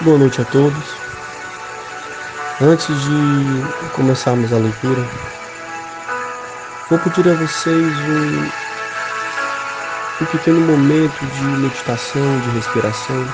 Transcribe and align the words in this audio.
Boa 0.00 0.16
noite 0.16 0.40
a 0.40 0.44
todos. 0.44 0.84
Antes 2.60 2.86
de 2.86 3.90
começarmos 3.96 4.52
a 4.52 4.56
leitura, 4.56 5.04
vou 6.88 7.00
pedir 7.00 7.28
a 7.28 7.34
vocês 7.34 7.98
um, 8.08 8.48
um 10.22 10.26
pequeno 10.26 10.60
momento 10.60 11.18
de 11.18 11.42
meditação, 11.42 12.40
de 12.42 12.50
respiração, 12.50 13.26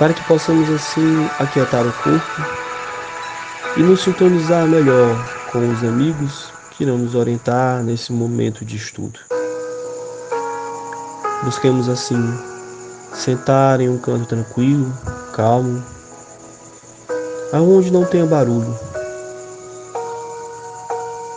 para 0.00 0.12
que 0.12 0.24
possamos 0.24 0.68
assim 0.68 1.30
aquietar 1.38 1.86
o 1.86 1.92
corpo 1.92 2.42
e 3.76 3.82
nos 3.84 4.02
sintonizar 4.02 4.66
melhor 4.66 5.16
com 5.52 5.70
os 5.70 5.84
amigos 5.84 6.52
que 6.72 6.82
irão 6.82 6.98
nos 6.98 7.14
orientar 7.14 7.84
nesse 7.84 8.12
momento 8.12 8.64
de 8.64 8.76
estudo. 8.76 9.20
Busquemos 11.44 11.88
assim 11.88 12.18
sentar 13.14 13.80
em 13.80 13.88
um 13.88 13.98
canto 13.98 14.26
tranquilo, 14.26 14.92
calmo, 15.32 15.82
aonde 17.52 17.90
não 17.90 18.04
tenha 18.04 18.26
barulho. 18.26 18.78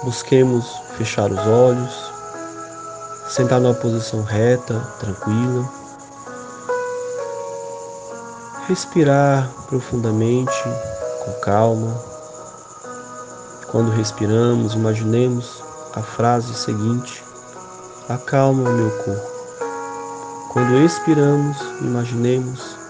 Busquemos 0.03 0.65
fechar 0.97 1.31
os 1.31 1.39
olhos, 1.39 2.11
sentar 3.29 3.59
numa 3.59 3.73
posição 3.73 4.21
reta, 4.21 4.79
tranquila. 4.99 5.69
Respirar 8.67 9.49
profundamente, 9.67 10.63
com 11.23 11.31
calma. 11.41 11.95
Quando 13.71 13.91
respiramos, 13.91 14.73
imaginemos 14.73 15.63
a 15.93 16.01
frase 16.01 16.53
seguinte: 16.53 17.23
Acalma 18.09 18.69
meu 18.69 18.89
corpo. 19.03 19.35
Quando 20.51 20.77
expiramos, 20.85 21.57
imaginemos 21.81 22.84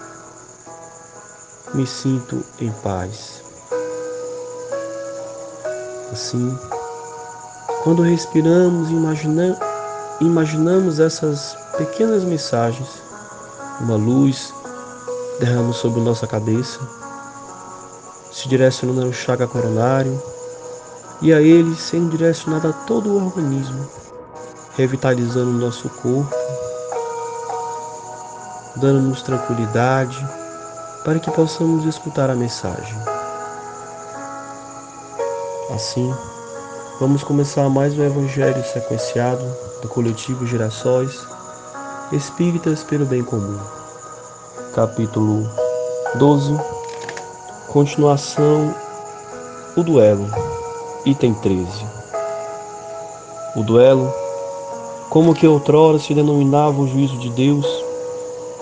me 1.76 1.86
sinto 1.86 2.42
em 2.58 2.72
paz. 2.82 3.42
Assim, 6.10 6.58
quando 7.84 8.00
respiramos, 8.00 8.88
imagina, 8.88 9.58
imaginamos 10.18 10.98
essas 10.98 11.54
pequenas 11.76 12.24
mensagens, 12.24 12.88
uma 13.80 13.96
luz 13.96 14.54
derrama 15.38 15.74
sobre 15.74 16.00
nossa 16.00 16.26
cabeça, 16.26 16.80
se 18.32 18.48
direcionando 18.48 19.02
ao 19.02 19.12
chaga 19.12 19.46
coronário 19.46 20.20
e 21.20 21.30
a 21.30 21.42
ele 21.42 21.76
sendo 21.76 22.08
direcionado 22.08 22.68
a 22.68 22.72
todo 22.72 23.10
o 23.10 23.26
organismo, 23.26 23.86
revitalizando 24.78 25.50
o 25.50 25.60
nosso 25.60 25.90
corpo, 25.90 26.34
dando-nos 28.76 29.20
tranquilidade 29.20 30.26
para 31.06 31.20
que 31.20 31.30
possamos 31.30 31.84
escutar 31.84 32.28
a 32.30 32.34
mensagem. 32.34 32.98
Assim, 35.72 36.12
vamos 36.98 37.22
começar 37.22 37.68
mais 37.68 37.96
um 37.96 38.02
Evangelho 38.02 38.60
sequenciado 38.64 39.44
do 39.80 39.88
coletivo 39.88 40.44
Gerações 40.44 41.16
Espíritas 42.10 42.82
pelo 42.82 43.06
Bem 43.06 43.22
Comum. 43.22 43.56
Capítulo 44.74 45.48
12 46.16 46.58
Continuação 47.68 48.74
O 49.76 49.84
Duelo, 49.84 50.28
item 51.04 51.34
13. 51.34 51.68
O 53.54 53.62
duelo, 53.62 54.12
como 55.08 55.36
que 55.36 55.46
outrora 55.46 56.00
se 56.00 56.12
denominava 56.12 56.80
o 56.80 56.88
juízo 56.88 57.16
de 57.18 57.30
Deus, 57.30 57.75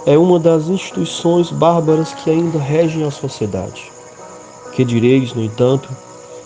é 0.06 0.18
uma 0.18 0.38
das 0.38 0.68
instituições 0.68 1.50
bárbaras 1.50 2.12
que 2.12 2.30
ainda 2.30 2.58
regem 2.58 3.04
a 3.04 3.10
sociedade. 3.10 3.90
Que 4.72 4.84
direis, 4.84 5.32
no 5.32 5.42
entanto, 5.42 5.88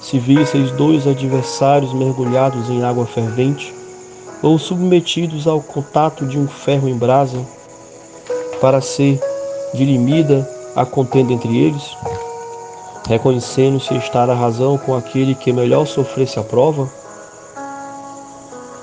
se 0.01 0.19
visseis 0.19 0.71
dois 0.73 1.07
adversários 1.07 1.93
mergulhados 1.93 2.71
em 2.71 2.85
água 2.85 3.05
fervente 3.05 3.75
ou 4.43 4.59
submetidos 4.59 5.49
ao 5.49 5.61
contato 5.61 6.25
de 6.25 6.39
um 6.39 6.47
ferro 6.47 6.89
em 6.89 6.97
brasa, 6.97 7.45
para 8.61 8.81
ser 8.81 9.21
dirimida 9.75 10.49
a 10.77 10.85
contenda 10.85 11.33
entre 11.33 11.57
eles, 11.57 11.97
reconhecendo-se 13.09 13.95
estar 13.97 14.31
a 14.31 14.35
razão 14.35 14.79
com 14.79 14.95
aquele 14.95 15.35
que 15.35 15.53
melhor 15.53 15.87
sofresse 15.87 16.39
a 16.39 16.43
prova? 16.43 16.89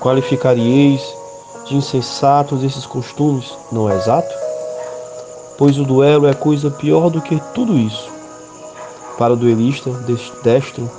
Qualificarieis 0.00 1.00
de 1.66 1.76
insensatos 1.76 2.62
esses 2.62 2.84
costumes, 2.84 3.56
não 3.72 3.90
é 3.90 3.96
exato? 3.96 4.45
Pois 5.58 5.78
o 5.78 5.84
duelo 5.84 6.26
é 6.26 6.34
coisa 6.34 6.70
pior 6.70 7.10
do 7.10 7.20
que 7.20 7.40
tudo 7.54 7.76
isso. 7.76 8.10
Para 9.18 9.32
o 9.32 9.36
duelista 9.36 9.90
destro, 10.42 10.90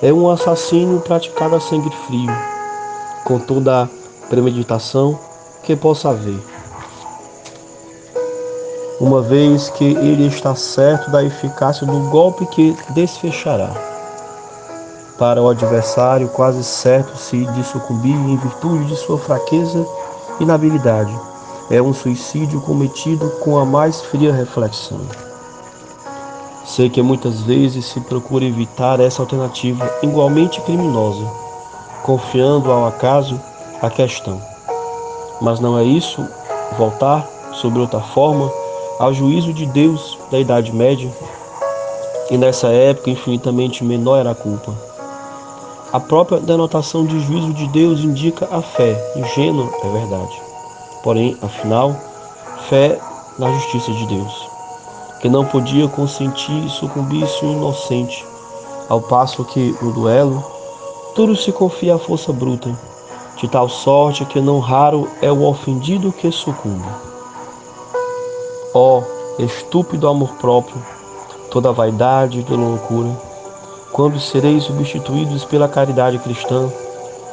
é 0.00 0.12
um 0.12 0.30
assassino 0.30 1.00
praticado 1.00 1.56
a 1.56 1.60
sangue 1.60 1.90
frio, 2.06 2.30
com 3.24 3.38
toda 3.38 3.82
a 3.82 3.88
premeditação 4.28 5.18
que 5.64 5.74
possa 5.74 6.10
haver. 6.10 6.38
Uma 9.00 9.20
vez 9.20 9.68
que 9.70 9.84
ele 9.84 10.26
está 10.26 10.54
certo 10.54 11.10
da 11.10 11.22
eficácia 11.22 11.86
do 11.86 11.98
golpe 12.10 12.46
que 12.46 12.76
desfechará. 12.90 13.70
Para 15.18 15.42
o 15.42 15.48
adversário, 15.48 16.28
quase 16.28 16.62
certo 16.62 17.16
se 17.16 17.44
de 17.44 17.64
sucumbir 17.64 18.14
em 18.14 18.36
virtude 18.36 18.84
de 18.86 18.96
sua 18.96 19.18
fraqueza 19.18 19.84
e 20.38 20.44
inabilidade 20.44 21.12
é 21.70 21.82
um 21.82 21.92
suicídio 21.92 22.60
cometido 22.62 23.28
com 23.40 23.58
a 23.58 23.64
mais 23.64 24.00
fria 24.00 24.32
reflexão. 24.32 25.00
Sei 26.64 26.88
que 26.88 27.02
muitas 27.02 27.42
vezes 27.42 27.86
se 27.86 28.00
procura 28.00 28.44
evitar 28.44 29.00
essa 29.00 29.22
alternativa 29.22 29.90
igualmente 30.02 30.60
criminosa, 30.62 31.26
confiando 32.02 32.70
ao 32.70 32.86
acaso 32.86 33.38
a 33.82 33.90
questão. 33.90 34.40
Mas 35.40 35.60
não 35.60 35.78
é 35.78 35.84
isso 35.84 36.26
voltar, 36.76 37.26
sobre 37.52 37.80
outra 37.80 38.00
forma, 38.00 38.50
ao 38.98 39.12
juízo 39.12 39.52
de 39.52 39.66
Deus 39.66 40.18
da 40.30 40.38
Idade 40.38 40.72
Média? 40.72 41.10
E 42.30 42.36
nessa 42.36 42.68
época 42.68 43.10
infinitamente 43.10 43.84
menor 43.84 44.18
era 44.18 44.30
a 44.30 44.34
culpa. 44.34 44.74
A 45.92 46.00
própria 46.00 46.40
denotação 46.40 47.04
de 47.06 47.18
juízo 47.20 47.52
de 47.52 47.66
Deus 47.68 48.00
indica 48.00 48.46
a 48.50 48.60
fé, 48.60 48.94
ingênua 49.16 49.70
é 49.82 49.88
verdade 49.88 50.47
porém, 51.08 51.38
afinal, 51.40 51.96
fé 52.68 53.00
na 53.38 53.50
justiça 53.54 53.90
de 53.90 54.06
Deus, 54.08 54.50
que 55.22 55.28
não 55.30 55.42
podia 55.42 55.88
consentir 55.88 56.66
e 56.66 56.68
sucumbisse 56.68 57.46
um 57.46 57.52
inocente, 57.52 58.26
ao 58.90 59.00
passo 59.00 59.42
que, 59.42 59.74
no 59.80 59.90
duelo, 59.90 60.44
tudo 61.14 61.34
se 61.34 61.50
confia 61.50 61.94
à 61.94 61.98
força 61.98 62.30
bruta, 62.30 62.78
de 63.38 63.48
tal 63.48 63.70
sorte 63.70 64.26
que 64.26 64.38
não 64.38 64.58
raro 64.58 65.08
é 65.22 65.32
o 65.32 65.46
ofendido 65.46 66.12
que 66.12 66.30
sucumbe. 66.30 66.86
Ó 68.74 68.98
oh, 69.00 69.42
estúpido 69.42 70.08
amor 70.08 70.34
próprio, 70.34 70.76
toda 71.50 71.72
vaidade 71.72 72.40
e 72.40 72.42
toda 72.42 72.60
loucura, 72.60 73.18
quando 73.92 74.20
sereis 74.20 74.64
substituídos 74.64 75.42
pela 75.46 75.68
caridade 75.68 76.18
cristã, 76.18 76.70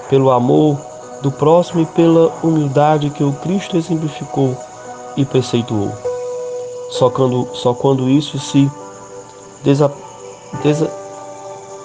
pelo 0.09 0.31
amor 0.31 0.79
do 1.21 1.31
próximo 1.31 1.81
e 1.81 1.85
pela 1.85 2.31
humildade 2.43 3.09
que 3.09 3.23
o 3.23 3.33
Cristo 3.33 3.77
exemplificou 3.77 4.55
e 5.17 5.25
preceituou. 5.25 5.91
Só 6.91 7.09
quando, 7.09 7.47
só 7.53 7.73
quando 7.73 8.09
isso 8.09 8.37
se 8.39 8.69
desa, 9.63 9.91
desa, 10.61 10.91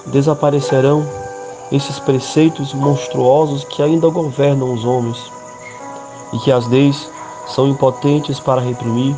desaparecerão 0.07 1.07
esses 1.73 1.99
preceitos 1.99 2.75
monstruosos 2.75 3.65
que 3.65 3.83
ainda 3.83 4.09
governam 4.09 4.73
os 4.73 4.85
homens 4.85 5.19
e 6.33 6.39
que 6.39 6.53
as 6.53 6.67
leis 6.69 7.09
são 7.49 7.67
impotentes 7.69 8.39
para 8.39 8.61
reprimir, 8.61 9.17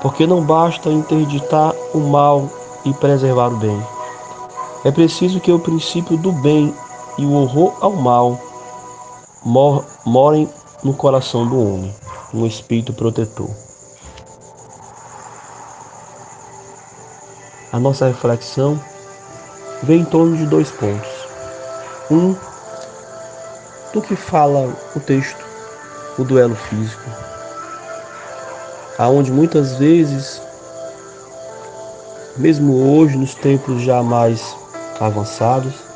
porque 0.00 0.26
não 0.26 0.42
basta 0.42 0.88
interditar 0.88 1.74
o 1.92 1.98
mal 1.98 2.48
e 2.84 2.92
preservar 2.94 3.48
o 3.48 3.56
bem. 3.56 3.80
É 4.84 4.90
preciso 4.90 5.40
que 5.40 5.52
o 5.52 5.58
princípio 5.58 6.16
do 6.16 6.32
bem 6.32 6.74
e 7.18 7.24
o 7.24 7.32
horror 7.32 7.72
ao 7.80 7.92
mal 7.92 8.38
mor 9.44 9.84
morem 10.04 10.48
no 10.82 10.94
coração 10.94 11.46
do 11.46 11.60
homem, 11.60 11.94
um 12.32 12.46
espírito 12.46 12.92
protetor. 12.92 13.50
A 17.72 17.78
nossa 17.78 18.06
reflexão 18.06 18.80
vem 19.82 20.00
em 20.00 20.04
torno 20.04 20.36
de 20.36 20.46
dois 20.46 20.70
pontos. 20.70 21.08
Um, 22.10 22.34
do 23.92 24.00
que 24.00 24.16
fala 24.16 24.74
o 24.96 25.00
texto, 25.00 25.44
o 26.18 26.24
duelo 26.24 26.54
físico, 26.54 27.10
aonde 28.98 29.30
muitas 29.30 29.76
vezes, 29.76 30.40
mesmo 32.36 32.96
hoje, 32.96 33.16
nos 33.16 33.34
tempos 33.34 33.82
já 33.82 34.02
mais 34.02 34.56
avançados, 35.00 35.87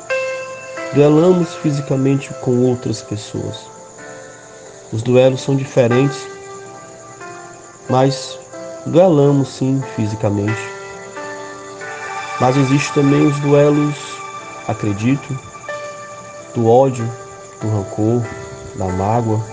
duelamos 0.93 1.55
fisicamente 1.55 2.31
com 2.41 2.65
outras 2.65 3.01
pessoas. 3.01 3.57
Os 4.91 5.01
duelos 5.01 5.41
são 5.41 5.55
diferentes, 5.55 6.27
mas 7.89 8.37
duelamos 8.85 9.47
sim 9.47 9.81
fisicamente, 9.95 10.61
mas 12.39 12.55
existe 12.57 12.93
também 12.93 13.25
os 13.25 13.39
duelos, 13.39 13.95
acredito, 14.67 15.39
do 16.53 16.69
ódio, 16.69 17.09
do 17.59 17.67
rancor, 17.69 18.21
da 18.75 18.85
mágoa. 18.85 19.43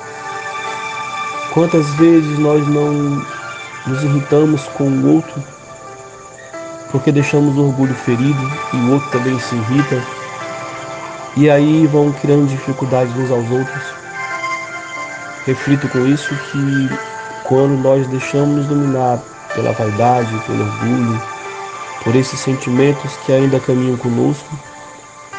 Quantas 1.55 1.89
vezes 1.95 2.39
nós 2.39 2.67
não 2.69 3.25
nos 3.87 4.03
irritamos 4.03 4.65
com 4.77 4.85
o 4.85 5.15
outro 5.15 5.43
porque 6.91 7.13
deixamos 7.13 7.57
o 7.57 7.69
orgulho 7.69 7.95
ferido 7.95 8.51
e 8.75 8.77
o 8.77 8.93
outro 8.95 9.11
também 9.11 9.39
se 9.39 9.55
irrita 9.55 10.20
e 11.37 11.49
aí 11.49 11.87
vão 11.87 12.13
criando 12.13 12.49
dificuldades 12.49 13.15
uns 13.17 13.31
aos 13.31 13.51
outros. 13.51 13.83
Reflito 15.47 15.89
com 15.89 16.07
isso 16.07 16.35
que 16.35 16.89
quando 17.45 17.81
nós 17.83 18.07
deixamos 18.09 18.57
nos 18.57 18.67
dominar 18.67 19.19
pela 19.55 19.73
vaidade, 19.73 20.31
pelo 20.47 20.63
orgulho, 20.63 21.23
por 22.05 22.15
esses 22.15 22.41
sentimentos 22.41 23.17
que 23.25 23.33
ainda 23.33 23.61
caminham 23.61 23.97
conosco, 23.97 24.49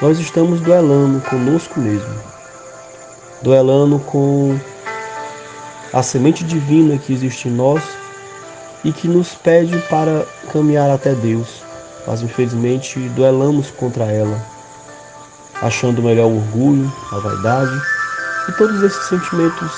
nós 0.01 0.19
estamos 0.19 0.59
duelando 0.61 1.21
conosco 1.21 1.79
mesmo, 1.79 2.15
duelando 3.41 3.99
com 3.99 4.59
a 5.93 6.01
semente 6.01 6.43
divina 6.43 6.97
que 6.97 7.13
existe 7.13 7.47
em 7.47 7.51
nós 7.51 7.83
e 8.83 8.91
que 8.91 9.07
nos 9.07 9.35
pede 9.35 9.77
para 9.89 10.25
caminhar 10.51 10.89
até 10.89 11.13
Deus, 11.13 11.63
mas 12.07 12.21
infelizmente 12.21 12.99
duelamos 13.09 13.69
contra 13.69 14.05
ela, 14.05 14.50
achando 15.61 16.01
melhor 16.01 16.25
o 16.25 16.37
orgulho, 16.37 16.91
a 17.11 17.19
vaidade 17.19 17.81
e 18.49 18.51
todos 18.53 18.81
esses 18.81 19.07
sentimentos 19.07 19.71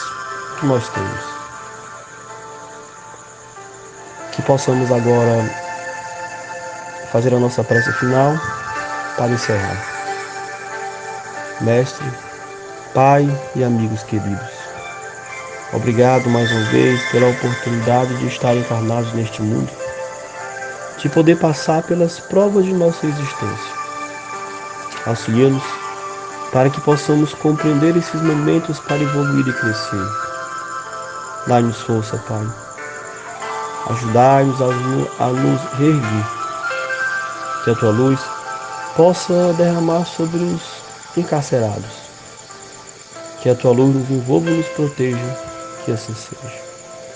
que 0.59 0.65
nós 0.65 0.87
temos. 0.89 1.33
Que 4.31 4.41
possamos 4.41 4.91
agora 4.91 5.63
fazer 7.11 7.33
a 7.33 7.39
nossa 7.39 7.63
prece 7.63 7.91
final 7.93 8.33
para 9.17 9.31
encerrar. 9.31 9.77
Mestre, 11.61 12.05
Pai 12.93 13.27
e 13.55 13.63
amigos 13.63 14.03
queridos, 14.03 14.51
obrigado 15.71 16.29
mais 16.29 16.51
uma 16.51 16.63
vez 16.65 17.01
pela 17.09 17.29
oportunidade 17.29 18.15
de 18.17 18.27
estar 18.27 18.55
encarnados 18.55 19.11
neste 19.13 19.41
mundo, 19.41 19.69
de 20.99 21.09
poder 21.09 21.37
passar 21.37 21.81
pelas 21.83 22.19
provas 22.19 22.65
de 22.65 22.73
nossa 22.73 23.05
existência. 23.07 23.72
Auxilia-nos 25.05 25.63
para 26.51 26.69
que 26.69 26.79
possamos 26.81 27.33
compreender 27.33 27.97
esses 27.97 28.21
momentos 28.21 28.79
para 28.79 29.01
evoluir 29.01 29.47
e 29.47 29.53
crescer. 29.53 30.07
Dá-nos 31.47 31.81
força, 31.81 32.17
Pai 32.27 32.47
Ajudai-nos 33.89 34.61
a 34.61 35.27
nos 35.27 35.61
reerguer. 35.77 36.25
Que 37.63 37.71
a 37.71 37.75
tua 37.75 37.91
luz 37.91 38.19
possa 38.95 39.53
derramar 39.53 40.05
sobre 40.05 40.37
os 40.37 40.61
encarcerados. 41.17 42.03
Que 43.41 43.49
a 43.49 43.55
tua 43.55 43.71
luz 43.71 43.93
nos 43.93 44.09
envolva 44.09 44.49
e 44.49 44.57
nos 44.57 44.67
proteja. 44.67 45.37
Que 45.83 45.91
assim 45.91 46.13
seja. 46.15 46.62